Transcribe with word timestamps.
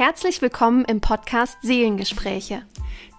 Herzlich 0.00 0.40
willkommen 0.40 0.86
im 0.86 1.02
Podcast 1.02 1.58
Seelengespräche. 1.60 2.62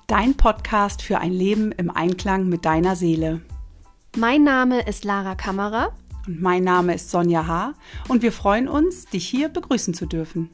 Dein 0.08 0.36
Podcast 0.36 1.04
für 1.04 1.20
ein 1.20 1.32
Leben 1.32 1.72
im 1.72 1.92
Einklang 1.92 2.50
mit 2.50 2.66
deiner 2.66 2.96
Seele. 2.96 3.42
Mein 4.18 4.44
Name 4.44 4.88
ist 4.88 5.04
Lara 5.04 5.36
Kammerer. 5.36 5.94
Und 6.26 6.42
mein 6.42 6.64
Name 6.64 6.96
ist 6.96 7.12
Sonja 7.12 7.46
H. 7.46 7.76
Und 8.08 8.24
wir 8.24 8.32
freuen 8.32 8.68
uns, 8.68 9.06
dich 9.06 9.28
hier 9.28 9.50
begrüßen 9.50 9.94
zu 9.94 10.08
dürfen. 10.08 10.50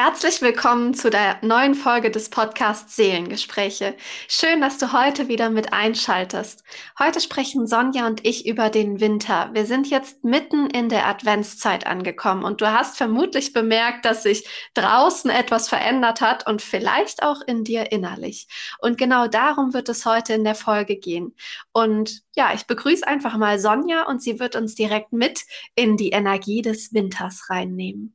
Herzlich 0.00 0.40
willkommen 0.42 0.94
zu 0.94 1.10
der 1.10 1.38
neuen 1.42 1.74
Folge 1.74 2.12
des 2.12 2.30
Podcasts 2.30 2.94
Seelengespräche. 2.94 3.96
Schön, 4.28 4.60
dass 4.60 4.78
du 4.78 4.92
heute 4.92 5.26
wieder 5.26 5.50
mit 5.50 5.72
einschaltest. 5.72 6.62
Heute 7.00 7.20
sprechen 7.20 7.66
Sonja 7.66 8.06
und 8.06 8.24
ich 8.24 8.46
über 8.46 8.70
den 8.70 9.00
Winter. 9.00 9.50
Wir 9.54 9.66
sind 9.66 9.90
jetzt 9.90 10.22
mitten 10.22 10.70
in 10.70 10.88
der 10.88 11.08
Adventszeit 11.08 11.84
angekommen 11.84 12.44
und 12.44 12.60
du 12.60 12.72
hast 12.72 12.96
vermutlich 12.96 13.52
bemerkt, 13.52 14.04
dass 14.04 14.22
sich 14.22 14.46
draußen 14.74 15.32
etwas 15.32 15.68
verändert 15.68 16.20
hat 16.20 16.46
und 16.46 16.62
vielleicht 16.62 17.24
auch 17.24 17.40
in 17.48 17.64
dir 17.64 17.90
innerlich. 17.90 18.46
Und 18.78 18.98
genau 18.98 19.26
darum 19.26 19.74
wird 19.74 19.88
es 19.88 20.06
heute 20.06 20.32
in 20.32 20.44
der 20.44 20.54
Folge 20.54 20.94
gehen. 20.94 21.34
Und 21.72 22.22
ja, 22.36 22.54
ich 22.54 22.68
begrüße 22.68 23.04
einfach 23.04 23.36
mal 23.36 23.58
Sonja 23.58 24.06
und 24.06 24.22
sie 24.22 24.38
wird 24.38 24.54
uns 24.54 24.76
direkt 24.76 25.12
mit 25.12 25.40
in 25.74 25.96
die 25.96 26.10
Energie 26.10 26.62
des 26.62 26.94
Winters 26.94 27.50
reinnehmen. 27.50 28.14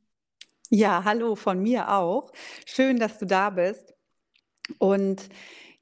Ja, 0.76 1.04
hallo 1.04 1.36
von 1.36 1.62
mir 1.62 1.92
auch. 1.92 2.32
Schön, 2.66 2.98
dass 2.98 3.20
du 3.20 3.26
da 3.26 3.50
bist. 3.50 3.94
Und 4.78 5.28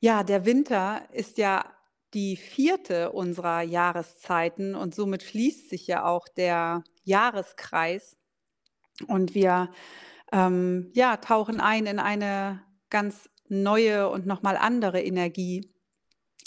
ja, 0.00 0.22
der 0.22 0.44
Winter 0.44 1.08
ist 1.14 1.38
ja 1.38 1.64
die 2.12 2.36
vierte 2.36 3.10
unserer 3.12 3.62
Jahreszeiten 3.62 4.74
und 4.74 4.94
somit 4.94 5.22
schließt 5.22 5.70
sich 5.70 5.86
ja 5.86 6.04
auch 6.04 6.28
der 6.28 6.84
Jahreskreis. 7.04 8.18
Und 9.06 9.34
wir 9.34 9.70
ähm, 10.30 10.90
ja, 10.92 11.16
tauchen 11.16 11.58
ein 11.58 11.86
in 11.86 11.98
eine 11.98 12.62
ganz 12.90 13.30
neue 13.48 14.10
und 14.10 14.26
nochmal 14.26 14.58
andere 14.58 15.00
Energie. 15.00 15.72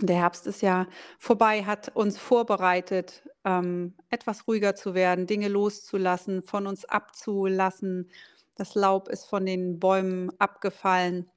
Der 0.01 0.17
Herbst 0.17 0.45
ist 0.45 0.61
ja 0.61 0.85
vorbei, 1.17 1.63
hat 1.63 1.95
uns 1.95 2.19
vorbereitet, 2.19 3.23
ähm, 3.43 3.95
etwas 4.11 4.47
ruhiger 4.47 4.75
zu 4.75 4.93
werden, 4.93 5.25
Dinge 5.25 5.47
loszulassen, 5.47 6.43
von 6.43 6.67
uns 6.67 6.85
abzulassen. 6.85 8.11
Das 8.55 8.75
Laub 8.75 9.09
ist 9.09 9.25
von 9.25 9.45
den 9.45 9.79
Bäumen 9.79 10.31
abgefallen. 10.39 11.29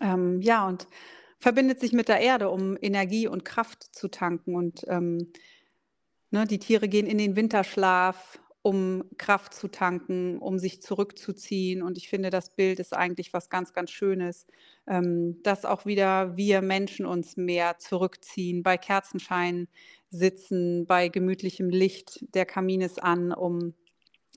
Ähm, 0.00 0.40
ja, 0.40 0.66
und 0.66 0.86
verbindet 1.38 1.80
sich 1.80 1.92
mit 1.92 2.08
der 2.08 2.20
Erde, 2.20 2.50
um 2.50 2.76
Energie 2.80 3.26
und 3.26 3.44
Kraft 3.44 3.94
zu 3.94 4.08
tanken. 4.08 4.54
Und 4.54 4.84
ähm, 4.88 5.32
ne, 6.30 6.46
die 6.46 6.58
Tiere 6.58 6.88
gehen 6.88 7.06
in 7.06 7.18
den 7.18 7.36
Winterschlaf, 7.36 8.40
um 8.62 9.04
Kraft 9.18 9.54
zu 9.54 9.66
tanken, 9.66 10.38
um 10.38 10.58
sich 10.58 10.80
zurückzuziehen. 10.82 11.82
Und 11.82 11.98
ich 11.98 12.08
finde, 12.08 12.30
das 12.30 12.54
Bild 12.54 12.78
ist 12.78 12.94
eigentlich 12.94 13.32
was 13.32 13.50
ganz, 13.50 13.72
ganz 13.72 13.90
Schönes, 13.90 14.46
ähm, 14.86 15.42
dass 15.42 15.64
auch 15.64 15.84
wieder 15.84 16.36
wir 16.36 16.62
Menschen 16.62 17.04
uns 17.04 17.36
mehr 17.36 17.78
zurückziehen, 17.78 18.62
bei 18.62 18.78
Kerzenschein 18.78 19.66
sitzen, 20.10 20.86
bei 20.86 21.08
gemütlichem 21.08 21.70
Licht. 21.70 22.24
Der 22.34 22.46
Kamin 22.46 22.82
ist 22.82 23.02
an, 23.02 23.32
um 23.32 23.74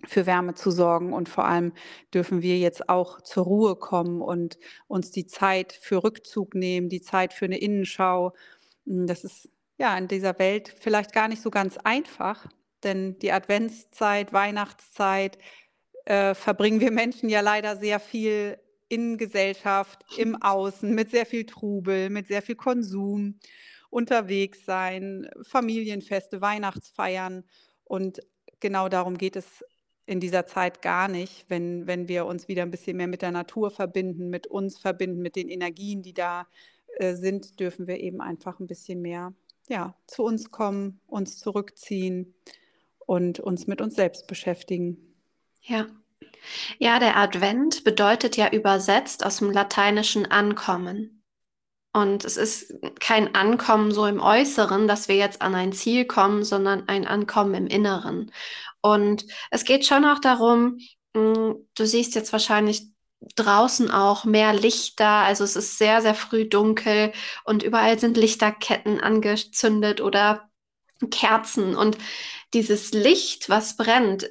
für 0.03 0.25
Wärme 0.25 0.53
zu 0.53 0.71
sorgen. 0.71 1.13
Und 1.13 1.29
vor 1.29 1.45
allem 1.45 1.73
dürfen 2.13 2.41
wir 2.41 2.57
jetzt 2.57 2.89
auch 2.89 3.21
zur 3.21 3.45
Ruhe 3.45 3.75
kommen 3.75 4.21
und 4.21 4.57
uns 4.87 5.11
die 5.11 5.25
Zeit 5.25 5.73
für 5.73 6.03
Rückzug 6.03 6.55
nehmen, 6.55 6.89
die 6.89 7.02
Zeit 7.02 7.33
für 7.33 7.45
eine 7.45 7.57
Innenschau. 7.57 8.33
Das 8.85 9.23
ist 9.23 9.49
ja 9.77 9.97
in 9.97 10.07
dieser 10.07 10.37
Welt 10.39 10.73
vielleicht 10.79 11.13
gar 11.13 11.27
nicht 11.27 11.41
so 11.41 11.49
ganz 11.49 11.77
einfach, 11.77 12.47
denn 12.83 13.17
die 13.19 13.31
Adventszeit, 13.31 14.31
Weihnachtszeit 14.31 15.37
äh, 16.05 16.33
verbringen 16.33 16.80
wir 16.80 16.91
Menschen 16.91 17.30
ja 17.30 17.41
leider 17.41 17.77
sehr 17.77 17.99
viel 17.99 18.57
in 18.87 19.17
Gesellschaft, 19.17 20.05
im 20.17 20.39
Außen, 20.41 20.93
mit 20.93 21.09
sehr 21.09 21.25
viel 21.25 21.45
Trubel, 21.45 22.09
mit 22.09 22.27
sehr 22.27 22.41
viel 22.41 22.55
Konsum, 22.55 23.39
unterwegs 23.89 24.65
sein, 24.65 25.27
Familienfeste, 25.43 26.41
Weihnachtsfeiern. 26.41 27.43
Und 27.83 28.20
genau 28.59 28.87
darum 28.89 29.17
geht 29.17 29.36
es 29.36 29.64
in 30.05 30.20
dieser 30.20 30.45
Zeit 30.45 30.82
gar 30.82 31.08
nicht, 31.08 31.45
wenn, 31.49 31.88
wenn 31.88 32.08
wir 32.08 32.26
uns 32.26 32.48
wieder 32.48 32.61
ein 32.61 32.71
bisschen 32.71 32.98
mehr 32.98 33.08
mit 33.08 33.21
der 33.21 33.32
Natur 33.32 33.71
verbinden, 33.71 34.30
mit 34.30 34.48
uns 34.48 34.77
verbinden, 34.77 35.21
mit 35.21 35.36
den 35.36 35.49
Energien, 35.49 36.04
die 36.04 36.14
da 36.14 36.48
äh, 36.98 37.16
sind, 37.16 37.60
dürfen 37.60 37.88
wir 37.88 37.99
eben 37.99 38.21
einfach 38.21 38.60
ein 38.60 38.67
bisschen 38.67 39.02
mehr 39.02 39.33
ja, 39.67 39.95
zu 40.08 40.23
uns 40.23 40.52
kommen, 40.52 40.99
uns 41.08 41.39
zurückziehen 41.39 42.36
und 42.99 43.39
uns 43.39 43.67
mit 43.67 43.82
uns 43.82 43.95
selbst 43.95 44.27
beschäftigen. 44.27 45.15
Ja. 45.61 45.88
Ja, 46.77 46.99
der 46.99 47.17
Advent 47.17 47.83
bedeutet 47.83 48.38
ja 48.38 48.52
übersetzt 48.52 49.26
aus 49.26 49.38
dem 49.38 49.49
Lateinischen 49.49 50.27
Ankommen. 50.27 51.14
Und 51.95 52.26
es 52.26 52.36
ist 52.36 52.73
kein 53.00 53.36
Ankommen 53.36 53.94
so 53.94 54.06
im 54.06 54.20
Äußeren, 54.20 54.86
dass 54.86 55.08
wir 55.08 55.16
jetzt 55.16 55.42
an 55.42 55.56
ein 55.56 55.72
Ziel 55.72 56.04
kommen, 56.04 56.44
sondern 56.44 56.89
ein 56.89 57.08
Ankommen 57.08 57.54
im 57.54 57.67
Inneren. 57.67 58.33
Und 58.82 59.26
es 59.50 59.64
geht 59.64 59.86
schon 59.86 60.04
auch 60.04 60.20
darum, 60.20 60.78
hm, 61.16 61.56
du 61.73 61.86
siehst 61.86 62.14
jetzt 62.16 62.33
wahrscheinlich 62.33 62.88
draußen 63.38 63.92
auch 63.92 64.26
mehr 64.26 64.52
Lichter. 64.52 65.08
Also 65.08 65.45
es 65.45 65.56
ist 65.56 65.78
sehr, 65.78 66.02
sehr 66.02 66.16
früh 66.16 66.50
dunkel 66.50 67.14
und 67.45 67.64
überall 67.64 67.98
sind 67.98 68.17
Lichterketten 68.17 69.00
angezündet 69.00 70.02
oder 70.02 70.50
Kerzen. 71.12 71.77
Und 71.77 71.98
dieses 72.54 72.92
Licht, 72.92 73.48
was 73.48 73.77
brennt, 73.77 74.30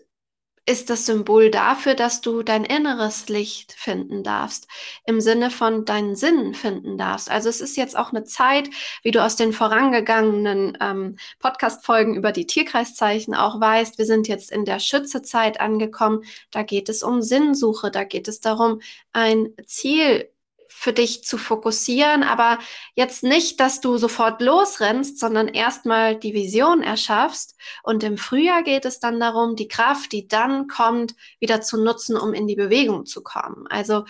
ist 0.67 0.89
das 0.89 1.07
Symbol 1.07 1.51
dafür, 1.51 1.95
dass 1.95 2.21
du 2.21 2.43
dein 2.43 2.65
inneres 2.65 3.29
Licht 3.29 3.73
finden 3.73 4.23
darfst, 4.23 4.67
im 5.07 5.21
Sinne 5.21 5.51
von 5.51 5.85
deinen 5.85 6.17
Sinnen 6.17 6.55
finden 6.55 6.97
darfst. 6.97 7.31
Also 7.31 7.49
es 7.49 7.61
ist 7.61 7.77
jetzt 7.77 7.97
auch 7.97 8.11
eine 8.11 8.25
Zeit, 8.25 8.71
wie 9.03 9.11
du 9.11 9.23
aus 9.23 9.37
den 9.37 9.53
vorangegangenen 9.53 10.79
ähm, 10.81 11.17
Podcast-Folgen 11.39 12.15
über 12.15 12.33
die 12.33 12.47
Tierkreiszeichen 12.47 13.35
auch 13.35 13.61
weißt, 13.61 13.99
wir 13.99 14.07
sind 14.07 14.27
jetzt 14.27 14.51
in 14.51 14.65
der 14.65 14.79
Schützezeit 14.79 15.61
angekommen. 15.61 16.23
Da 16.51 16.63
geht 16.63 16.89
es 16.89 17.03
um 17.03 17.21
Sinnsuche, 17.21 17.91
da 17.91 18.05
geht 18.05 18.27
es 18.29 18.41
darum, 18.41 18.81
ein 19.13 19.51
Ziel 19.67 20.31
für 20.77 20.93
dich 20.93 21.25
zu 21.25 21.39
fokussieren, 21.39 22.23
aber 22.23 22.59
jetzt 22.95 23.23
nicht, 23.23 23.61
dass 23.61 23.81
du 23.81 23.97
sofort 23.97 24.43
losrennst, 24.43 25.19
sondern 25.19 25.49
erstmal 25.49 26.17
die 26.17 26.35
Vision 26.35 26.83
erschaffst. 26.83 27.57
Und 27.83 28.03
im 28.05 28.19
Frühjahr 28.19 28.63
geht 28.63 28.85
es 28.85 29.01
dann 29.01 29.19
darum, 29.19 29.57
die 29.57 29.69
Kraft, 29.69 30.13
die 30.13 30.29
dann 30.29 30.67
kommt, 30.67 31.15
wieder 31.39 31.61
zu 31.63 31.83
nutzen, 31.83 32.17
um 32.17 32.35
in 32.35 32.47
die 32.47 32.57
Bewegung 32.57 33.07
zu 33.07 33.23
kommen. 33.23 33.67
Also 33.69 34.05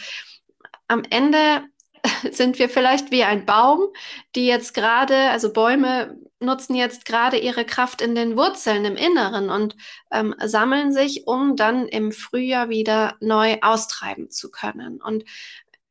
am 0.89 1.03
Ende 1.11 1.63
sind 2.33 2.59
wir 2.59 2.69
vielleicht 2.69 3.11
wie 3.11 3.25
ein 3.25 3.47
Baum, 3.47 3.89
die 4.35 4.47
jetzt 4.47 4.75
gerade, 4.75 5.31
also 5.31 5.53
Bäume 5.53 6.19
nutzen 6.41 6.75
jetzt 6.75 7.05
gerade 7.05 7.39
ihre 7.39 7.65
Kraft 7.65 8.03
in 8.03 8.15
den 8.15 8.37
Wurzeln 8.37 8.85
im 8.85 8.97
Inneren 8.97 9.49
und 9.49 9.77
ähm, 10.11 10.35
sammeln 10.45 10.93
sich, 10.93 11.27
um 11.27 11.57
dann 11.57 11.87
im 11.89 12.13
Frühjahr 12.13 12.69
wieder 12.69 13.17
neu 13.21 13.59
austreiben 13.63 14.31
zu 14.31 14.51
können. 14.51 15.01
Und 15.01 15.25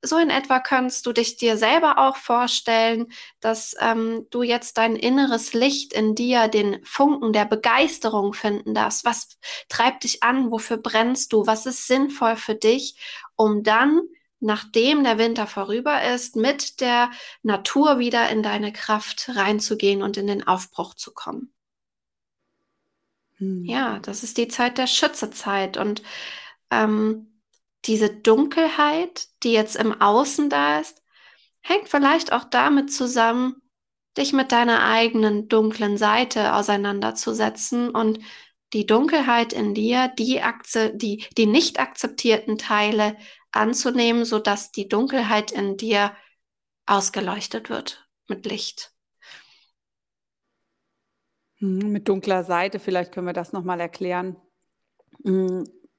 so 0.03 0.17
in 0.17 0.29
etwa 0.29 0.59
kannst 0.59 1.05
du 1.05 1.13
dich 1.13 1.37
dir 1.37 1.57
selber 1.57 1.97
auch 1.97 2.17
vorstellen, 2.17 3.11
dass 3.39 3.75
ähm, 3.79 4.27
du 4.29 4.43
jetzt 4.43 4.77
dein 4.77 4.95
inneres 4.95 5.53
Licht 5.53 5.93
in 5.93 6.13
dir, 6.13 6.49
den 6.49 6.83
Funken 6.83 7.31
der 7.31 7.45
Begeisterung 7.45 8.33
finden 8.33 8.73
darfst. 8.73 9.05
Was 9.05 9.39
treibt 9.69 10.03
dich 10.03 10.21
an? 10.21 10.51
Wofür 10.51 10.77
brennst 10.77 11.31
du? 11.31 11.47
Was 11.47 11.65
ist 11.65 11.87
sinnvoll 11.87 12.35
für 12.35 12.55
dich, 12.55 12.97
um 13.35 13.63
dann, 13.63 14.01
nachdem 14.41 15.05
der 15.05 15.17
Winter 15.17 15.47
vorüber 15.47 16.03
ist, 16.03 16.35
mit 16.35 16.81
der 16.81 17.09
Natur 17.41 17.97
wieder 17.97 18.29
in 18.29 18.43
deine 18.43 18.73
Kraft 18.73 19.29
reinzugehen 19.33 20.03
und 20.03 20.17
in 20.17 20.27
den 20.27 20.45
Aufbruch 20.45 20.95
zu 20.95 21.13
kommen? 21.13 21.53
Hm. 23.37 23.63
Ja, 23.63 23.99
das 23.99 24.23
ist 24.23 24.37
die 24.37 24.49
Zeit 24.49 24.77
der 24.77 24.87
Schützezeit 24.87 25.77
und 25.77 26.03
ähm, 26.69 27.32
diese 27.85 28.09
Dunkelheit, 28.09 29.27
die 29.43 29.51
jetzt 29.51 29.75
im 29.75 29.99
Außen 29.99 30.49
da 30.49 30.79
ist, 30.79 31.01
hängt 31.61 31.89
vielleicht 31.89 32.31
auch 32.31 32.43
damit 32.43 32.91
zusammen, 32.91 33.61
dich 34.17 34.33
mit 34.33 34.51
deiner 34.51 34.85
eigenen 34.85 35.47
dunklen 35.47 35.97
Seite 35.97 36.53
auseinanderzusetzen 36.53 37.89
und 37.89 38.19
die 38.73 38.85
Dunkelheit 38.85 39.53
in 39.53 39.73
dir, 39.73 40.07
die, 40.07 40.41
die, 40.93 41.25
die 41.37 41.45
nicht 41.45 41.79
akzeptierten 41.79 42.57
Teile 42.57 43.17
anzunehmen, 43.51 44.25
sodass 44.25 44.71
die 44.71 44.87
Dunkelheit 44.87 45.51
in 45.51 45.77
dir 45.77 46.15
ausgeleuchtet 46.85 47.69
wird 47.69 48.07
mit 48.27 48.45
Licht. 48.45 48.91
Hm, 51.57 51.91
mit 51.91 52.07
dunkler 52.07 52.43
Seite, 52.43 52.79
vielleicht 52.79 53.11
können 53.11 53.27
wir 53.27 53.33
das 53.33 53.53
nochmal 53.53 53.79
erklären. 53.79 54.35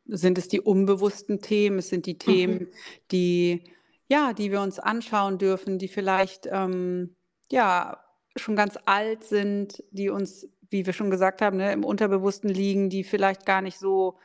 Sind 0.06 0.38
es 0.38 0.48
die 0.48 0.60
unbewussten 0.60 1.40
Themen, 1.40 1.78
es 1.78 1.88
sind 1.88 2.06
die 2.06 2.18
Themen, 2.18 2.54
mhm. 2.54 2.68
die, 3.10 3.64
ja, 4.08 4.32
die 4.32 4.50
wir 4.50 4.60
uns 4.60 4.78
anschauen 4.78 5.38
dürfen, 5.38 5.78
die 5.78 5.88
vielleicht, 5.88 6.46
ähm, 6.50 7.16
ja, 7.50 8.00
schon 8.36 8.56
ganz 8.56 8.76
alt 8.84 9.24
sind, 9.24 9.82
die 9.92 10.10
uns 10.10 10.48
wie 10.74 10.86
wir 10.86 10.92
schon 10.92 11.08
gesagt 11.08 11.40
haben, 11.40 11.56
ne, 11.56 11.72
im 11.72 11.84
Unterbewussten 11.84 12.50
liegen, 12.50 12.90
die 12.90 13.04
vielleicht 13.04 13.46
gar 13.46 13.62
nicht 13.62 13.78
so 13.78 14.18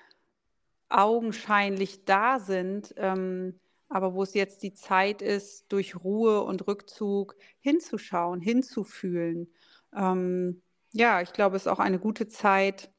augenscheinlich 0.90 2.06
da 2.06 2.40
sind, 2.40 2.92
ähm, 2.98 3.60
aber 3.88 4.16
wo 4.16 4.24
es 4.24 4.34
jetzt 4.34 4.64
die 4.64 4.74
Zeit 4.74 5.22
ist, 5.22 5.72
durch 5.72 5.96
Ruhe 6.04 6.42
und 6.42 6.68
Rückzug 6.68 7.36
hinzuschauen, 7.60 8.42
hinzufühlen. 8.42 9.54
Ähm, 9.96 10.64
ja, 10.92 11.22
ich 11.22 11.34
glaube, 11.34 11.56
es 11.56 11.64
ist 11.64 11.72
auch 11.72 11.78
eine 11.78 12.00
gute 12.00 12.28
Zeit, 12.28 12.92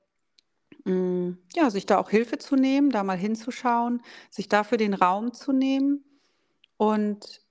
mh, 0.84 0.92
mm, 0.94 1.38
ja, 1.54 1.70
sich 1.70 1.86
da 1.86 1.98
auch 1.98 2.10
Hilfe 2.10 2.38
zu 2.38 2.56
nehmen, 2.56 2.90
da 2.90 3.04
mal 3.04 3.16
hinzuschauen, 3.16 4.02
sich 4.30 4.48
dafür 4.48 4.78
den 4.78 4.94
Raum 4.94 5.32
zu 5.32 5.52
nehmen. 5.52 6.04
Und 6.76 7.42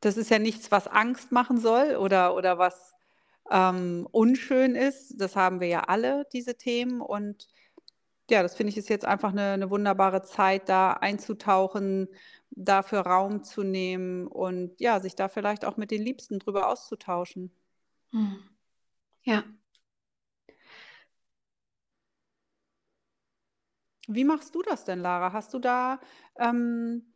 das 0.00 0.16
ist 0.16 0.30
ja 0.30 0.38
nichts, 0.38 0.70
was 0.70 0.88
Angst 0.88 1.32
machen 1.32 1.58
soll 1.58 1.96
oder, 1.96 2.34
oder 2.34 2.58
was 2.58 2.94
ähm, 3.50 4.08
unschön 4.10 4.74
ist. 4.74 5.20
Das 5.20 5.36
haben 5.36 5.60
wir 5.60 5.68
ja 5.68 5.80
alle, 5.84 6.26
diese 6.32 6.56
Themen. 6.56 7.00
Und 7.00 7.48
ja, 8.30 8.42
das 8.42 8.54
finde 8.54 8.70
ich 8.70 8.76
ist 8.76 8.88
jetzt 8.88 9.04
einfach 9.04 9.30
eine, 9.32 9.52
eine 9.52 9.70
wunderbare 9.70 10.22
Zeit, 10.22 10.68
da 10.68 10.92
einzutauchen, 10.92 12.08
dafür 12.50 13.00
Raum 13.00 13.44
zu 13.44 13.62
nehmen 13.62 14.26
und 14.26 14.80
ja, 14.80 15.00
sich 15.00 15.14
da 15.16 15.28
vielleicht 15.28 15.64
auch 15.64 15.76
mit 15.76 15.90
den 15.90 16.02
Liebsten 16.02 16.38
drüber 16.38 16.68
auszutauschen. 16.68 17.52
Hm. 18.10 18.42
Ja. 19.22 19.44
Wie 24.08 24.24
machst 24.24 24.54
du 24.54 24.62
das 24.62 24.84
denn, 24.84 25.00
Lara? 25.00 25.32
Hast 25.32 25.54
du 25.54 25.58
da 25.58 26.00
ähm, 26.38 27.12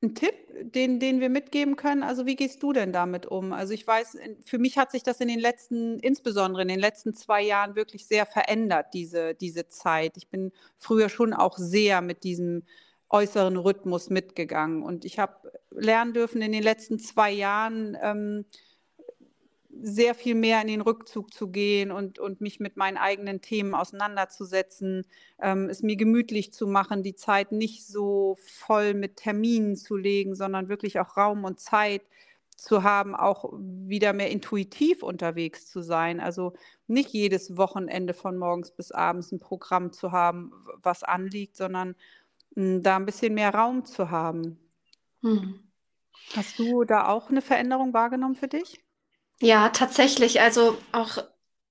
ein 0.00 0.14
Tipp, 0.14 0.34
den 0.72 1.00
den 1.00 1.20
wir 1.20 1.28
mitgeben 1.28 1.74
können? 1.76 2.02
Also, 2.04 2.24
wie 2.26 2.36
gehst 2.36 2.62
du 2.62 2.72
denn 2.72 2.92
damit 2.92 3.26
um? 3.26 3.52
Also, 3.52 3.72
ich 3.74 3.86
weiß, 3.86 4.16
für 4.44 4.58
mich 4.58 4.78
hat 4.78 4.92
sich 4.92 5.02
das 5.02 5.20
in 5.20 5.28
den 5.28 5.40
letzten 5.40 5.98
insbesondere 6.00 6.62
in 6.62 6.68
den 6.68 6.78
letzten 6.78 7.14
zwei 7.14 7.42
Jahren 7.42 7.74
wirklich 7.74 8.06
sehr 8.06 8.26
verändert, 8.26 8.88
diese 8.94 9.34
diese 9.34 9.66
Zeit. 9.68 10.16
Ich 10.16 10.28
bin 10.28 10.52
früher 10.76 11.08
schon 11.08 11.32
auch 11.32 11.56
sehr 11.58 12.00
mit 12.00 12.22
diesem 12.24 12.64
äußeren 13.10 13.56
Rhythmus 13.56 14.10
mitgegangen 14.10 14.82
und 14.82 15.04
ich 15.04 15.18
habe 15.18 15.50
lernen 15.70 16.12
dürfen 16.12 16.42
in 16.42 16.52
den 16.52 16.62
letzten 16.62 16.98
zwei 16.98 17.32
Jahren, 17.32 17.96
ähm 18.02 18.44
sehr 19.80 20.14
viel 20.14 20.34
mehr 20.34 20.60
in 20.60 20.68
den 20.68 20.80
Rückzug 20.80 21.32
zu 21.32 21.48
gehen 21.48 21.90
und, 21.90 22.18
und 22.18 22.40
mich 22.40 22.60
mit 22.60 22.76
meinen 22.76 22.96
eigenen 22.96 23.40
Themen 23.40 23.74
auseinanderzusetzen, 23.74 25.06
ähm, 25.40 25.68
es 25.68 25.82
mir 25.82 25.96
gemütlich 25.96 26.52
zu 26.52 26.66
machen, 26.66 27.02
die 27.02 27.14
Zeit 27.14 27.52
nicht 27.52 27.86
so 27.86 28.36
voll 28.40 28.94
mit 28.94 29.16
Terminen 29.16 29.76
zu 29.76 29.96
legen, 29.96 30.34
sondern 30.34 30.68
wirklich 30.68 30.98
auch 31.00 31.16
Raum 31.16 31.44
und 31.44 31.60
Zeit 31.60 32.02
zu 32.56 32.82
haben, 32.82 33.14
auch 33.14 33.52
wieder 33.56 34.12
mehr 34.12 34.30
intuitiv 34.30 35.02
unterwegs 35.02 35.66
zu 35.68 35.80
sein. 35.80 36.18
Also 36.18 36.54
nicht 36.88 37.10
jedes 37.10 37.56
Wochenende 37.56 38.14
von 38.14 38.36
morgens 38.36 38.72
bis 38.72 38.90
abends 38.90 39.30
ein 39.30 39.38
Programm 39.38 39.92
zu 39.92 40.10
haben, 40.10 40.52
was 40.82 41.04
anliegt, 41.04 41.56
sondern 41.56 41.94
mh, 42.56 42.64
hm, 42.64 42.82
da 42.82 42.96
ein 42.96 43.06
bisschen 43.06 43.34
mehr 43.34 43.54
Raum 43.54 43.84
zu 43.84 44.10
haben. 44.10 44.58
Hm. 45.22 45.60
Hast 46.34 46.58
du 46.58 46.84
da 46.84 47.08
auch 47.08 47.30
eine 47.30 47.42
Veränderung 47.42 47.94
wahrgenommen 47.94 48.34
für 48.34 48.48
dich? 48.48 48.84
Ja, 49.40 49.68
tatsächlich. 49.70 50.40
Also 50.40 50.78
auch 50.92 51.18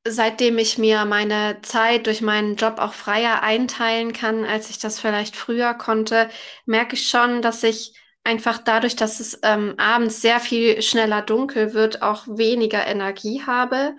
seitdem 0.08 0.58
ich 0.58 0.78
mir 0.78 1.04
meine 1.06 1.62
Zeit 1.64 2.08
durch 2.08 2.22
meinen 2.22 2.56
Job 2.56 2.76
auch 2.80 2.94
freier 2.94 3.44
einteilen 3.44 4.14
kann, 4.14 4.46
als 4.46 4.70
ich 4.70 4.80
das 4.80 5.00
vielleicht 5.00 5.36
früher 5.36 5.74
konnte, 5.74 6.30
merke 6.66 6.96
ich 6.96 7.10
schon, 7.10 7.42
dass 7.42 7.64
ich 7.64 7.94
einfach 8.24 8.60
dadurch, 8.60 8.96
dass 8.96 9.20
es 9.20 9.40
ähm, 9.44 9.76
abends 9.78 10.22
sehr 10.22 10.40
viel 10.40 10.82
schneller 10.82 11.22
dunkel 11.22 11.74
wird, 11.74 12.02
auch 12.02 12.26
weniger 12.28 12.86
Energie 12.88 13.44
habe. 13.46 13.96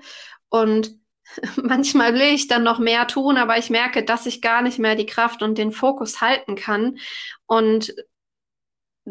Und 0.48 0.94
manchmal 1.56 2.14
will 2.14 2.34
ich 2.34 2.48
dann 2.48 2.62
noch 2.62 2.78
mehr 2.78 3.06
tun, 3.06 3.36
aber 3.36 3.58
ich 3.58 3.68
merke, 3.68 4.02
dass 4.02 4.24
ich 4.26 4.40
gar 4.40 4.62
nicht 4.62 4.78
mehr 4.78 4.94
die 4.96 5.06
Kraft 5.06 5.42
und 5.42 5.58
den 5.58 5.72
Fokus 5.72 6.22
halten 6.22 6.56
kann. 6.56 6.98
Und 7.46 7.94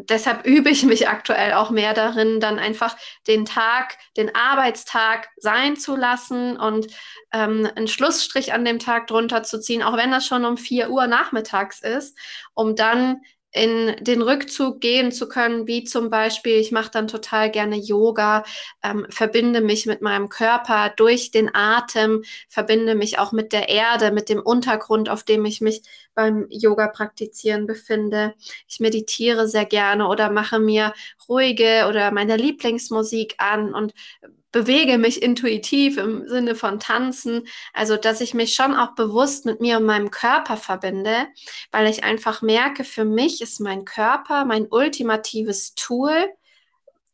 deshalb 0.04 0.46
übe 0.46 0.70
ich 0.70 0.84
mich 0.84 1.08
aktuell 1.08 1.52
auch 1.52 1.70
mehr 1.70 1.94
darin, 1.94 2.40
dann 2.40 2.58
einfach 2.58 2.96
den 3.26 3.44
Tag, 3.44 3.98
den 4.16 4.34
Arbeitstag 4.34 5.28
sein 5.36 5.76
zu 5.76 5.96
lassen 5.96 6.56
und 6.56 6.88
ähm, 7.32 7.68
einen 7.74 7.88
Schlussstrich 7.88 8.52
an 8.52 8.64
dem 8.64 8.78
Tag 8.78 9.06
drunter 9.06 9.42
zu 9.42 9.60
ziehen, 9.60 9.82
auch 9.82 9.96
wenn 9.96 10.10
das 10.10 10.26
schon 10.26 10.44
um 10.44 10.56
vier 10.56 10.90
Uhr 10.90 11.06
nachmittags 11.06 11.80
ist, 11.80 12.18
um 12.54 12.76
dann 12.76 13.22
in 13.52 13.96
den 14.00 14.20
Rückzug 14.20 14.80
gehen 14.80 15.10
zu 15.10 15.28
können, 15.28 15.66
wie 15.66 15.84
zum 15.84 16.10
Beispiel, 16.10 16.56
ich 16.56 16.70
mache 16.70 16.90
dann 16.90 17.08
total 17.08 17.50
gerne 17.50 17.76
Yoga, 17.76 18.44
ähm, 18.82 19.06
verbinde 19.08 19.60
mich 19.62 19.86
mit 19.86 20.02
meinem 20.02 20.28
Körper 20.28 20.92
durch 20.96 21.30
den 21.30 21.54
Atem, 21.54 22.24
verbinde 22.48 22.94
mich 22.94 23.18
auch 23.18 23.32
mit 23.32 23.52
der 23.52 23.68
Erde, 23.70 24.12
mit 24.12 24.28
dem 24.28 24.40
Untergrund, 24.40 25.08
auf 25.08 25.24
dem 25.24 25.44
ich 25.46 25.60
mich 25.60 25.82
beim 26.14 26.46
Yoga 26.50 26.88
praktizieren 26.88 27.66
befinde. 27.66 28.34
Ich 28.68 28.80
meditiere 28.80 29.48
sehr 29.48 29.64
gerne 29.64 30.08
oder 30.08 30.30
mache 30.30 30.58
mir 30.58 30.92
ruhige 31.28 31.86
oder 31.88 32.10
meine 32.10 32.36
Lieblingsmusik 32.36 33.36
an 33.38 33.72
und 33.74 33.94
bewege 34.52 34.98
mich 34.98 35.22
intuitiv 35.22 35.98
im 35.98 36.26
Sinne 36.26 36.54
von 36.54 36.80
tanzen, 36.80 37.46
also 37.72 37.96
dass 37.96 38.20
ich 38.20 38.34
mich 38.34 38.54
schon 38.54 38.74
auch 38.74 38.94
bewusst 38.94 39.44
mit 39.44 39.60
mir 39.60 39.78
und 39.78 39.84
meinem 39.84 40.10
Körper 40.10 40.56
verbinde, 40.56 41.26
weil 41.70 41.88
ich 41.88 42.04
einfach 42.04 42.42
merke, 42.42 42.84
für 42.84 43.04
mich 43.04 43.42
ist 43.42 43.60
mein 43.60 43.84
Körper 43.84 44.44
mein 44.44 44.66
ultimatives 44.70 45.74
Tool, 45.74 46.28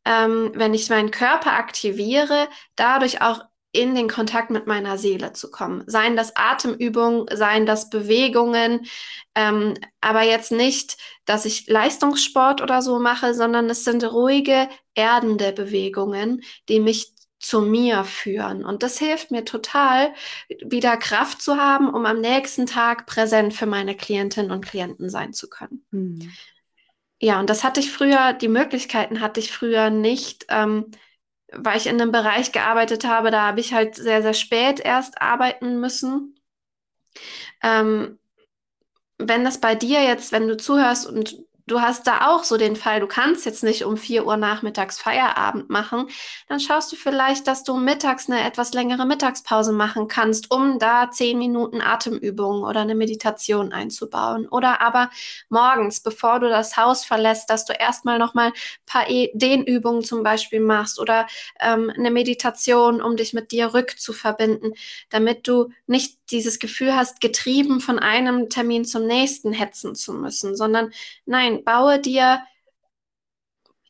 ähm, 0.05 0.53
wenn 0.55 0.75
ich 0.75 0.91
meinen 0.91 1.11
Körper 1.11 1.53
aktiviere, 1.53 2.49
dadurch 2.77 3.23
auch 3.23 3.41
in 3.75 3.97
den 3.97 4.09
Kontakt 4.09 4.51
mit 4.51 4.69
meiner 4.69 4.99
Seele 4.99 5.33
zu 5.33 5.51
kommen. 5.51 5.83
Seien 5.89 6.17
das 6.17 6.37
Atemübungen, 6.37 7.27
seien 7.37 7.67
das 7.67 7.91
Bewegungen, 7.91 8.87
ähm, 9.35 9.75
aber 10.01 10.23
jetzt 10.23 10.53
nicht, 10.53 10.97
dass 11.25 11.45
ich 11.45 11.67
Leistungssport 11.67 12.63
oder 12.63 12.83
so 12.83 13.01
mache, 13.01 13.35
sondern 13.35 13.69
es 13.69 13.83
sind 13.83 14.05
ruhige, 14.05 14.69
erdende 14.95 15.53
Bewegungen, 15.53 16.43
die 16.69 16.79
mich 16.79 17.15
zu 17.39 17.61
mir 17.61 18.05
führen. 18.05 18.65
Und 18.65 18.83
das 18.83 18.99
hilft 18.99 19.31
mir 19.31 19.45
total, 19.45 20.15
wieder 20.65 20.97
Kraft 20.97 21.43
zu 21.43 21.57
haben, 21.57 21.93
um 21.93 22.07
am 22.07 22.21
nächsten 22.21 22.67
Tag 22.67 23.07
präsent 23.07 23.55
für 23.55 23.67
meine 23.67 23.97
Klientinnen 23.97 24.51
und 24.51 24.65
Klienten 24.65 25.11
sein 25.11 25.33
zu 25.33 25.49
können. 25.49 25.85
Mhm. 25.91 26.33
Ja, 27.21 27.41
und 27.41 27.49
das 27.49 27.65
hatte 27.65 27.81
ich 27.81 27.91
früher, 27.91 28.33
die 28.33 28.49
Möglichkeiten 28.49 29.21
hatte 29.21 29.41
ich 29.41 29.53
früher 29.53 29.91
nicht, 29.91 30.47
ähm, 30.49 30.91
weil 31.53 31.77
ich 31.77 31.87
in 31.87 32.01
einem 32.01 32.13
Bereich 32.13 32.53
gearbeitet 32.53 33.05
habe, 33.05 33.31
da 33.31 33.47
habe 33.47 33.61
ich 33.61 33.73
halt 33.73 33.95
sehr, 33.95 34.23
sehr 34.23 34.35
spät 34.35 34.81
erst 34.81 35.21
arbeiten 35.23 35.81
müssen. 35.81 36.35
Ähm, 37.63 38.19
wenn 39.19 39.45
das 39.45 39.61
bei 39.61 39.75
dir 39.75 40.03
jetzt, 40.03 40.33
wenn 40.33 40.49
du 40.49 40.57
zuhörst 40.57 41.07
und 41.07 41.39
du 41.67 41.81
hast 41.81 42.07
da 42.07 42.29
auch 42.29 42.45
so 42.45 42.57
den 42.57 42.77
Fall, 42.77 43.01
du 43.01 43.07
kannst 43.07 43.47
jetzt 43.47 43.65
nicht 43.65 43.85
um 43.85 43.97
4 43.97 44.27
Uhr 44.27 44.37
nachmittags 44.37 44.99
Feierabend 44.99 45.71
machen, 45.71 46.09
dann 46.49 46.61
schaust 46.61 46.93
du 46.93 46.97
vielleicht, 46.97 47.47
dass 47.47 47.65
du 47.65 47.77
mittags 47.77 48.29
eine 48.29 48.45
etwas 48.45 48.75
längere 48.75 49.07
Mittagspause 49.07 49.73
machen 49.73 50.09
kannst, 50.09 50.51
um 50.51 50.79
da 50.79 51.11
10 51.11 51.39
Minuten 51.39 51.81
Atemübungen 51.81 52.65
oder 52.65 52.81
eine 52.81 52.95
Meditation 52.95 53.73
einzubauen. 53.73 54.47
Oder 54.49 54.81
aber 54.81 55.11
morgens, 55.49 56.01
bevor 56.01 56.41
du 56.41 56.49
das 56.49 56.77
Haus 56.77 57.05
verlässt, 57.05 57.49
dass 57.49 57.65
du 57.65 57.73
erstmal 57.73 58.19
nochmal 58.19 58.49
ein 58.49 58.53
paar 58.87 59.07
Dehnübungen 59.07 60.03
zum 60.05 60.23
Beispiel 60.23 60.61
machst 60.61 61.01
oder 61.01 61.27
ähm, 61.61 61.91
eine 61.97 62.11
Meditation, 62.11 63.01
um 63.01 63.17
dich 63.17 63.33
mit 63.33 63.53
dir 63.53 63.73
rückzuverbinden, 63.75 64.75
damit 65.11 65.49
du 65.49 65.71
nicht 65.87 66.19
dieses 66.31 66.59
Gefühl 66.59 66.95
hast, 66.95 67.21
getrieben 67.21 67.81
von 67.81 67.99
einem 67.99 68.49
Termin 68.49 68.85
zum 68.85 69.07
nächsten 69.07 69.53
hetzen 69.53 69.95
zu 69.95 70.13
müssen, 70.13 70.57
sondern 70.57 70.93
nein, 71.27 71.54
baue 71.63 72.01
dir 72.01 72.45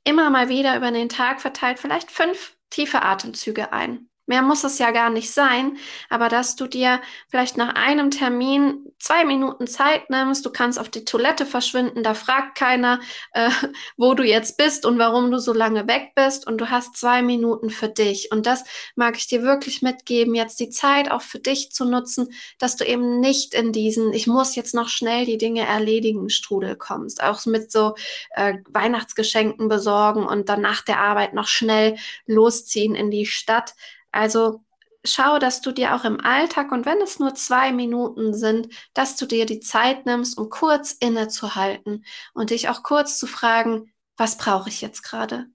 immer 0.04 0.28
mal 0.28 0.48
wieder 0.48 0.76
über 0.76 0.90
den 0.90 1.08
Tag 1.08 1.40
verteilt 1.40 1.78
vielleicht 1.78 2.10
fünf 2.10 2.56
tiefe 2.68 3.02
Atemzüge 3.02 3.72
ein. 3.72 4.10
Mehr 4.26 4.40
muss 4.40 4.64
es 4.64 4.78
ja 4.78 4.90
gar 4.90 5.10
nicht 5.10 5.30
sein, 5.30 5.76
aber 6.08 6.28
dass 6.30 6.56
du 6.56 6.66
dir 6.66 7.02
vielleicht 7.28 7.58
nach 7.58 7.74
einem 7.74 8.10
Termin 8.10 8.86
zwei 8.98 9.24
Minuten 9.26 9.66
Zeit 9.66 10.08
nimmst, 10.08 10.46
du 10.46 10.50
kannst 10.50 10.78
auf 10.78 10.88
die 10.88 11.04
Toilette 11.04 11.44
verschwinden, 11.44 12.02
da 12.02 12.14
fragt 12.14 12.56
keiner, 12.56 13.00
äh, 13.32 13.50
wo 13.98 14.14
du 14.14 14.24
jetzt 14.24 14.56
bist 14.56 14.86
und 14.86 14.98
warum 14.98 15.30
du 15.30 15.38
so 15.38 15.52
lange 15.52 15.86
weg 15.88 16.12
bist 16.14 16.46
und 16.46 16.58
du 16.58 16.70
hast 16.70 16.96
zwei 16.96 17.20
Minuten 17.20 17.68
für 17.68 17.88
dich. 17.88 18.32
Und 18.32 18.46
das 18.46 18.64
mag 18.96 19.18
ich 19.18 19.26
dir 19.26 19.42
wirklich 19.42 19.82
mitgeben, 19.82 20.34
jetzt 20.34 20.58
die 20.58 20.70
Zeit 20.70 21.10
auch 21.10 21.22
für 21.22 21.38
dich 21.38 21.70
zu 21.70 21.84
nutzen, 21.84 22.28
dass 22.58 22.76
du 22.76 22.84
eben 22.84 23.20
nicht 23.20 23.52
in 23.52 23.72
diesen, 23.72 24.14
ich 24.14 24.26
muss 24.26 24.56
jetzt 24.56 24.74
noch 24.74 24.88
schnell 24.88 25.26
die 25.26 25.38
Dinge 25.38 25.66
erledigen, 25.66 26.30
Strudel 26.30 26.76
kommst. 26.76 27.22
Auch 27.22 27.44
mit 27.44 27.70
so 27.70 27.94
äh, 28.30 28.54
Weihnachtsgeschenken 28.70 29.68
besorgen 29.68 30.26
und 30.26 30.48
dann 30.48 30.62
nach 30.62 30.80
der 30.80 31.00
Arbeit 31.00 31.34
noch 31.34 31.48
schnell 31.48 31.96
losziehen 32.26 32.94
in 32.94 33.10
die 33.10 33.26
Stadt 33.26 33.74
also 34.14 34.64
schau, 35.04 35.38
dass 35.38 35.60
du 35.60 35.72
dir 35.72 35.94
auch 35.94 36.04
im 36.04 36.20
Alltag 36.20 36.72
und 36.72 36.86
wenn 36.86 37.00
es 37.00 37.18
nur 37.18 37.34
zwei 37.34 37.72
Minuten 37.72 38.34
sind, 38.34 38.68
dass 38.94 39.16
du 39.16 39.26
dir 39.26 39.46
die 39.46 39.60
Zeit 39.60 40.06
nimmst, 40.06 40.38
um 40.38 40.48
kurz 40.48 40.92
innezuhalten 40.92 42.04
und 42.32 42.50
dich 42.50 42.68
auch 42.68 42.82
kurz 42.82 43.18
zu 43.18 43.26
fragen, 43.26 43.92
was 44.16 44.38
brauche 44.38 44.68
ich 44.68 44.80
jetzt 44.80 45.02
gerade? 45.02 45.46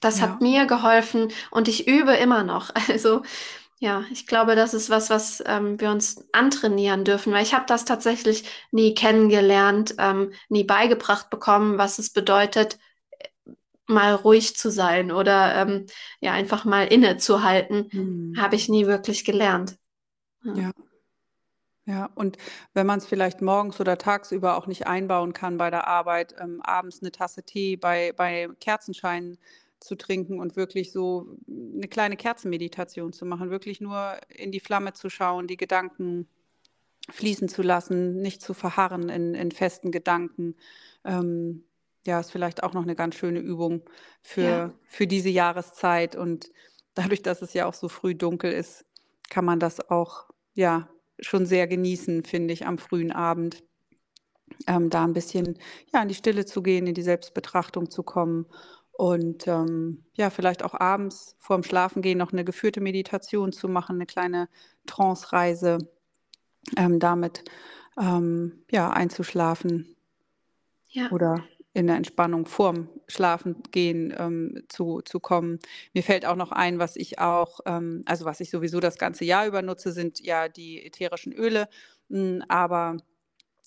Das 0.00 0.20
ja. 0.20 0.28
hat 0.28 0.40
mir 0.40 0.66
geholfen 0.66 1.32
und 1.50 1.68
ich 1.68 1.86
übe 1.88 2.14
immer 2.14 2.44
noch. 2.44 2.70
Also 2.88 3.22
ja, 3.80 4.04
ich 4.10 4.26
glaube, 4.26 4.54
das 4.54 4.72
ist 4.72 4.88
was, 4.88 5.10
was 5.10 5.42
ähm, 5.44 5.78
wir 5.80 5.90
uns 5.90 6.24
antrainieren 6.32 7.04
dürfen, 7.04 7.32
weil 7.32 7.42
ich 7.42 7.52
habe 7.52 7.66
das 7.66 7.84
tatsächlich 7.84 8.44
nie 8.70 8.94
kennengelernt, 8.94 9.96
ähm, 9.98 10.32
nie 10.48 10.64
beigebracht 10.64 11.28
bekommen, 11.28 11.76
was 11.76 11.98
es 11.98 12.10
bedeutet, 12.10 12.78
mal 13.86 14.14
ruhig 14.14 14.56
zu 14.56 14.70
sein 14.70 15.12
oder 15.12 15.54
ähm, 15.56 15.86
ja 16.20 16.32
einfach 16.32 16.64
mal 16.64 16.86
innezuhalten, 16.86 17.88
mhm. 17.92 18.34
habe 18.38 18.56
ich 18.56 18.68
nie 18.68 18.86
wirklich 18.86 19.24
gelernt. 19.24 19.76
Ja. 20.42 20.54
ja. 20.54 20.70
Ja, 21.86 22.06
und 22.14 22.38
wenn 22.72 22.86
man 22.86 22.98
es 22.98 23.04
vielleicht 23.04 23.42
morgens 23.42 23.78
oder 23.78 23.98
tagsüber 23.98 24.56
auch 24.56 24.66
nicht 24.66 24.86
einbauen 24.86 25.34
kann 25.34 25.58
bei 25.58 25.68
der 25.68 25.86
Arbeit, 25.86 26.34
ähm, 26.40 26.62
abends 26.62 27.02
eine 27.02 27.12
Tasse 27.12 27.42
Tee 27.42 27.76
bei, 27.76 28.12
bei 28.16 28.48
Kerzenschein 28.58 29.36
zu 29.80 29.94
trinken 29.94 30.40
und 30.40 30.56
wirklich 30.56 30.92
so 30.92 31.36
eine 31.46 31.86
kleine 31.88 32.16
Kerzenmeditation 32.16 33.12
zu 33.12 33.26
machen, 33.26 33.50
wirklich 33.50 33.82
nur 33.82 34.18
in 34.28 34.50
die 34.50 34.60
Flamme 34.60 34.94
zu 34.94 35.10
schauen, 35.10 35.46
die 35.46 35.58
Gedanken 35.58 36.26
fließen 37.10 37.48
zu 37.50 37.60
lassen, 37.60 38.16
nicht 38.16 38.40
zu 38.40 38.54
verharren 38.54 39.10
in, 39.10 39.34
in 39.34 39.52
festen 39.52 39.92
Gedanken. 39.92 40.56
Ähm, 41.04 41.64
ja, 42.04 42.20
ist 42.20 42.30
vielleicht 42.30 42.62
auch 42.62 42.72
noch 42.72 42.82
eine 42.82 42.94
ganz 42.94 43.14
schöne 43.14 43.38
Übung 43.38 43.82
für, 44.22 44.42
ja. 44.42 44.74
für 44.84 45.06
diese 45.06 45.30
Jahreszeit. 45.30 46.16
Und 46.16 46.50
dadurch, 46.94 47.22
dass 47.22 47.42
es 47.42 47.54
ja 47.54 47.66
auch 47.66 47.74
so 47.74 47.88
früh 47.88 48.14
dunkel 48.14 48.52
ist, 48.52 48.84
kann 49.30 49.44
man 49.44 49.58
das 49.58 49.90
auch 49.90 50.30
ja 50.54 50.88
schon 51.18 51.46
sehr 51.46 51.66
genießen, 51.66 52.24
finde 52.24 52.52
ich, 52.54 52.66
am 52.66 52.78
frühen 52.78 53.12
Abend. 53.12 53.62
Ähm, 54.66 54.90
da 54.90 55.04
ein 55.04 55.14
bisschen 55.14 55.58
ja, 55.92 56.02
in 56.02 56.08
die 56.08 56.14
Stille 56.14 56.44
zu 56.44 56.62
gehen, 56.62 56.86
in 56.86 56.94
die 56.94 57.02
Selbstbetrachtung 57.02 57.90
zu 57.90 58.02
kommen 58.02 58.46
und 58.96 59.48
ähm, 59.48 60.04
ja, 60.14 60.30
vielleicht 60.30 60.62
auch 60.62 60.74
abends 60.74 61.34
vorm 61.38 61.64
Schlafengehen 61.64 62.16
noch 62.16 62.32
eine 62.32 62.44
geführte 62.44 62.80
Meditation 62.80 63.52
zu 63.52 63.68
machen, 63.68 63.96
eine 63.96 64.06
kleine 64.06 64.48
Trance-Reise, 64.86 65.78
ähm, 66.76 67.00
damit 67.00 67.44
ähm, 68.00 68.62
ja, 68.70 68.90
einzuschlafen. 68.90 69.96
Ja. 70.88 71.10
Oder 71.10 71.42
in 71.74 71.88
der 71.88 71.96
Entspannung 71.96 72.46
vorm 72.46 72.88
Schlafengehen 73.08 74.14
ähm, 74.16 74.62
zu, 74.68 75.02
zu 75.02 75.18
kommen. 75.20 75.58
Mir 75.92 76.04
fällt 76.04 76.24
auch 76.24 76.36
noch 76.36 76.52
ein, 76.52 76.78
was 76.78 76.96
ich 76.96 77.18
auch, 77.18 77.60
ähm, 77.66 78.02
also 78.06 78.24
was 78.24 78.40
ich 78.40 78.50
sowieso 78.50 78.80
das 78.80 78.96
ganze 78.96 79.24
Jahr 79.24 79.46
über 79.46 79.60
nutze, 79.60 79.92
sind 79.92 80.20
ja 80.20 80.48
die 80.48 80.86
ätherischen 80.86 81.32
Öle. 81.32 81.68
Hm, 82.10 82.44
aber 82.48 82.98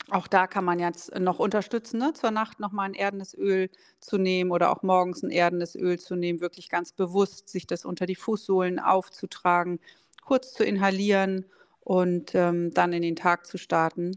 auch 0.09 0.27
da 0.27 0.47
kann 0.47 0.63
man 0.63 0.79
jetzt 0.79 1.19
noch 1.19 1.39
unterstützen, 1.39 1.99
ne? 1.99 2.13
zur 2.13 2.31
Nacht 2.31 2.61
nochmal 2.61 2.85
ein 2.85 2.93
erdendes 2.93 3.33
Öl 3.33 3.69
zu 3.99 4.17
nehmen 4.17 4.51
oder 4.51 4.71
auch 4.71 4.83
morgens 4.83 5.21
ein 5.21 5.29
erdendes 5.31 5.75
Öl 5.75 5.99
zu 5.99 6.15
nehmen, 6.15 6.39
wirklich 6.39 6.69
ganz 6.69 6.93
bewusst 6.93 7.49
sich 7.49 7.67
das 7.67 7.83
unter 7.83 8.05
die 8.05 8.15
Fußsohlen 8.15 8.79
aufzutragen, 8.79 9.79
kurz 10.23 10.53
zu 10.53 10.63
inhalieren 10.63 11.45
und 11.81 12.35
ähm, 12.35 12.71
dann 12.73 12.93
in 12.93 13.01
den 13.01 13.17
Tag 13.17 13.45
zu 13.45 13.57
starten. 13.57 14.13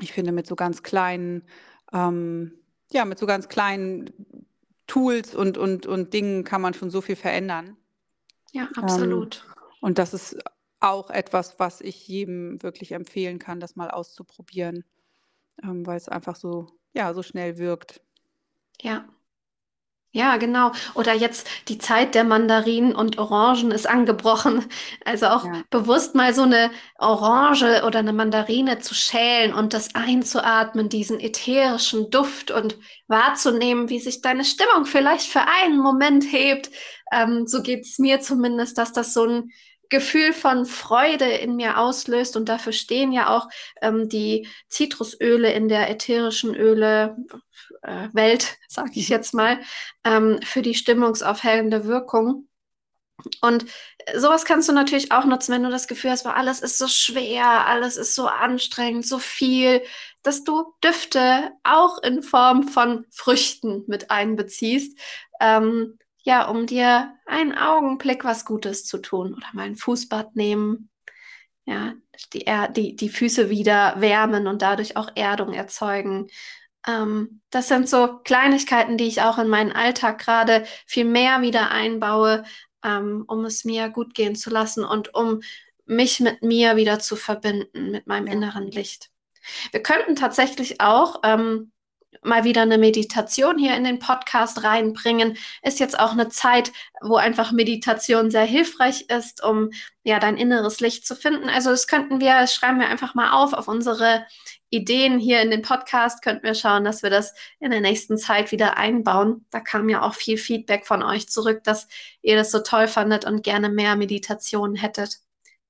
Ich 0.00 0.12
finde, 0.12 0.32
mit 0.32 0.48
so 0.48 0.56
ganz 0.56 0.82
kleinen, 0.82 1.44
ähm, 1.92 2.52
ja, 2.92 3.04
mit 3.04 3.18
so 3.18 3.26
ganz 3.26 3.48
kleinen 3.48 4.10
Tools 4.86 5.34
und, 5.34 5.58
und, 5.58 5.86
und 5.86 6.12
Dingen 6.12 6.44
kann 6.44 6.60
man 6.60 6.74
schon 6.74 6.90
so 6.90 7.00
viel 7.00 7.16
verändern. 7.16 7.76
Ja, 8.52 8.68
absolut. 8.76 9.44
Ähm, 9.46 9.64
und 9.80 9.98
das 9.98 10.14
ist 10.14 10.36
auch 10.80 11.10
etwas, 11.10 11.58
was 11.58 11.80
ich 11.80 12.06
jedem 12.06 12.62
wirklich 12.62 12.92
empfehlen 12.92 13.38
kann, 13.38 13.60
das 13.60 13.76
mal 13.76 13.90
auszuprobieren 13.90 14.84
ähm, 15.62 15.86
weil 15.86 15.96
es 15.96 16.08
einfach 16.08 16.36
so, 16.36 16.66
ja, 16.92 17.12
so 17.14 17.22
schnell 17.22 17.58
wirkt. 17.58 18.02
Ja. 18.80 19.08
Ja, 20.16 20.36
genau. 20.36 20.70
Oder 20.94 21.12
jetzt 21.12 21.48
die 21.66 21.76
Zeit 21.76 22.14
der 22.14 22.22
Mandarinen 22.22 22.94
und 22.94 23.18
Orangen 23.18 23.72
ist 23.72 23.88
angebrochen. 23.88 24.64
Also 25.04 25.26
auch 25.26 25.44
ja. 25.44 25.64
bewusst 25.70 26.14
mal 26.14 26.32
so 26.32 26.42
eine 26.42 26.70
Orange 26.98 27.82
oder 27.84 27.98
eine 27.98 28.12
Mandarine 28.12 28.78
zu 28.78 28.94
schälen 28.94 29.52
und 29.52 29.74
das 29.74 29.96
einzuatmen, 29.96 30.88
diesen 30.88 31.18
ätherischen 31.18 32.10
Duft 32.10 32.52
und 32.52 32.78
wahrzunehmen, 33.08 33.88
wie 33.88 33.98
sich 33.98 34.20
deine 34.20 34.44
Stimmung 34.44 34.86
vielleicht 34.86 35.26
für 35.26 35.40
einen 35.40 35.78
Moment 35.78 36.30
hebt. 36.30 36.70
Ähm, 37.10 37.48
so 37.48 37.60
geht 37.60 37.84
es 37.84 37.98
mir 37.98 38.20
zumindest, 38.20 38.78
dass 38.78 38.92
das 38.92 39.14
so 39.14 39.24
ein 39.26 39.50
Gefühl 39.88 40.32
von 40.32 40.66
Freude 40.66 41.26
in 41.26 41.56
mir 41.56 41.78
auslöst. 41.78 42.36
Und 42.36 42.48
dafür 42.48 42.72
stehen 42.72 43.12
ja 43.12 43.28
auch 43.28 43.48
ähm, 43.82 44.08
die 44.08 44.48
Zitrusöle 44.68 45.52
in 45.52 45.68
der 45.68 45.90
ätherischen 45.90 46.54
Öle 46.54 47.16
äh, 47.82 48.38
sage 48.68 48.92
ich 48.94 49.08
jetzt 49.08 49.34
mal, 49.34 49.60
ähm, 50.04 50.40
für 50.42 50.62
die 50.62 50.74
stimmungsaufhellende 50.74 51.86
Wirkung. 51.86 52.48
Und 53.40 53.66
sowas 54.16 54.44
kannst 54.44 54.68
du 54.68 54.72
natürlich 54.72 55.12
auch 55.12 55.24
nutzen, 55.24 55.52
wenn 55.52 55.62
du 55.62 55.70
das 55.70 55.86
Gefühl 55.86 56.10
hast, 56.10 56.24
weil 56.24 56.32
alles 56.32 56.60
ist 56.60 56.78
so 56.78 56.88
schwer, 56.88 57.66
alles 57.66 57.96
ist 57.96 58.14
so 58.14 58.26
anstrengend, 58.26 59.06
so 59.06 59.18
viel, 59.18 59.82
dass 60.22 60.44
du 60.44 60.74
Düfte 60.82 61.52
auch 61.62 62.02
in 62.02 62.22
Form 62.22 62.68
von 62.68 63.06
Früchten 63.10 63.84
mit 63.86 64.10
einbeziehst. 64.10 64.98
Ähm, 65.40 65.98
ja, 66.24 66.48
um 66.48 66.66
dir 66.66 67.14
einen 67.26 67.56
Augenblick 67.56 68.24
was 68.24 68.44
Gutes 68.44 68.84
zu 68.84 68.98
tun 68.98 69.34
oder 69.34 69.46
mal 69.52 69.66
ein 69.66 69.76
Fußbad 69.76 70.34
nehmen, 70.36 70.88
ja, 71.66 71.94
die, 72.32 72.44
die, 72.74 72.96
die 72.96 73.08
Füße 73.08 73.50
wieder 73.50 74.00
wärmen 74.00 74.46
und 74.46 74.62
dadurch 74.62 74.96
auch 74.96 75.10
Erdung 75.14 75.52
erzeugen. 75.52 76.28
Ähm, 76.86 77.42
das 77.50 77.68
sind 77.68 77.88
so 77.88 78.18
Kleinigkeiten, 78.24 78.96
die 78.96 79.06
ich 79.06 79.22
auch 79.22 79.38
in 79.38 79.48
meinen 79.48 79.72
Alltag 79.72 80.18
gerade 80.18 80.64
viel 80.86 81.04
mehr 81.04 81.42
wieder 81.42 81.70
einbaue, 81.70 82.44
ähm, 82.82 83.24
um 83.28 83.44
es 83.44 83.64
mir 83.64 83.90
gut 83.90 84.14
gehen 84.14 84.34
zu 84.34 84.50
lassen 84.50 84.84
und 84.84 85.14
um 85.14 85.40
mich 85.84 86.20
mit 86.20 86.42
mir 86.42 86.76
wieder 86.76 86.98
zu 87.00 87.16
verbinden, 87.16 87.90
mit 87.90 88.06
meinem 88.06 88.28
ja. 88.28 88.32
inneren 88.32 88.70
Licht. 88.70 89.10
Wir 89.72 89.82
könnten 89.82 90.16
tatsächlich 90.16 90.80
auch 90.80 91.20
ähm, 91.22 91.70
mal 92.22 92.44
wieder 92.44 92.62
eine 92.62 92.78
Meditation 92.78 93.58
hier 93.58 93.76
in 93.76 93.84
den 93.84 93.98
Podcast 93.98 94.62
reinbringen. 94.62 95.36
Ist 95.62 95.80
jetzt 95.80 95.98
auch 95.98 96.12
eine 96.12 96.28
Zeit, 96.28 96.72
wo 97.00 97.16
einfach 97.16 97.52
Meditation 97.52 98.30
sehr 98.30 98.44
hilfreich 98.44 99.06
ist, 99.08 99.42
um 99.42 99.70
ja 100.02 100.18
dein 100.18 100.36
inneres 100.36 100.80
Licht 100.80 101.06
zu 101.06 101.16
finden. 101.16 101.48
Also 101.48 101.70
das 101.70 101.86
könnten 101.86 102.20
wir, 102.20 102.40
das 102.40 102.54
schreiben 102.54 102.80
wir 102.80 102.88
einfach 102.88 103.14
mal 103.14 103.32
auf 103.32 103.52
auf 103.52 103.68
unsere 103.68 104.26
Ideen 104.70 105.18
hier 105.18 105.40
in 105.40 105.50
den 105.50 105.62
Podcast, 105.62 106.22
könnten 106.22 106.44
wir 106.44 106.54
schauen, 106.54 106.84
dass 106.84 107.02
wir 107.02 107.10
das 107.10 107.32
in 107.60 107.70
der 107.70 107.80
nächsten 107.80 108.18
Zeit 108.18 108.50
wieder 108.50 108.76
einbauen. 108.76 109.46
Da 109.50 109.60
kam 109.60 109.88
ja 109.88 110.02
auch 110.02 110.14
viel 110.14 110.36
Feedback 110.36 110.86
von 110.86 111.02
euch 111.02 111.28
zurück, 111.28 111.62
dass 111.62 111.86
ihr 112.22 112.36
das 112.36 112.50
so 112.50 112.58
toll 112.58 112.88
fandet 112.88 113.24
und 113.24 113.44
gerne 113.44 113.68
mehr 113.68 113.94
Meditationen 113.94 114.74
hättet. 114.74 115.20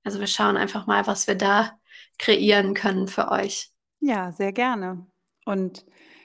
Also 0.05 0.21
wir 0.21 0.27
schauen 0.27 0.57
einfach 0.57 0.87
mal, 0.87 1.07
was 1.07 1.27
wir 1.27 1.35
da 1.35 1.79
kreieren 2.19 2.75
können 2.75 3.09
für 3.09 3.31
euch. 3.31 3.71
Ja, 4.01 4.33
sehr 4.33 4.53
gerne. 4.53 5.07
Und 5.45 5.85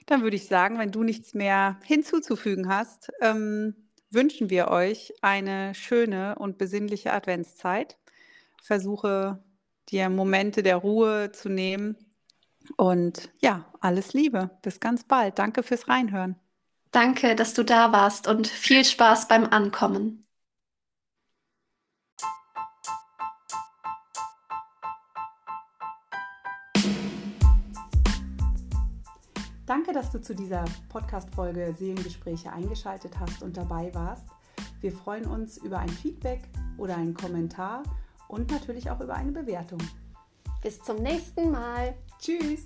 dann 0.10 0.24
würde 0.24 0.36
ich 0.36 0.48
sagen, 0.48 0.80
wenn 0.80 0.92
du 0.92 1.04
nichts 1.04 1.34
mehr 1.34 1.80
hinzuzufügen 1.84 2.68
hast, 2.68 3.12
ähm, 3.22 3.76
wünschen 4.10 4.50
wir 4.50 4.70
euch 4.70 5.14
eine 5.22 5.76
schöne 5.76 6.36
und 6.40 6.58
besinnliche 6.58 7.14
Adventszeit. 7.14 7.98
Versuche 8.64 9.44
dir 9.90 10.10
Momente 10.10 10.64
der 10.64 10.78
Ruhe 10.78 11.32
zu 11.32 11.50
nehmen. 11.50 11.96
Und 12.76 13.30
ja, 13.40 13.66
alles 13.80 14.14
Liebe. 14.14 14.50
Bis 14.62 14.80
ganz 14.80 15.04
bald. 15.04 15.40
Danke 15.40 15.64
fürs 15.64 15.88
Reinhören. 15.88 16.36
Danke, 16.92 17.36
dass 17.36 17.54
du 17.54 17.64
da 17.64 17.92
warst 17.92 18.28
und 18.28 18.48
viel 18.48 18.84
Spaß 18.84 19.28
beim 19.28 19.46
Ankommen. 19.46 20.26
Danke, 29.70 29.94
dass 29.94 30.10
du 30.10 30.20
zu 30.20 30.34
dieser 30.34 30.66
Podcast-Folge 30.90 31.76
Seelengespräche 31.78 32.52
eingeschaltet 32.52 33.20
hast 33.20 33.44
und 33.44 33.56
dabei 33.56 33.94
warst. 33.94 34.26
Wir 34.82 34.92
freuen 34.92 35.28
uns 35.28 35.58
über 35.58 35.78
ein 35.78 35.90
Feedback 35.90 36.42
oder 36.80 36.98
einen 36.98 37.14
Kommentar 37.14 37.84
und 38.28 38.50
natürlich 38.50 38.90
auch 38.90 39.00
über 39.00 39.14
eine 39.14 39.32
Bewertung. 39.32 39.78
Bis 40.64 40.82
zum 40.82 41.04
nächsten 41.04 41.52
Mal. 41.52 41.94
Tschüss. 42.18 42.66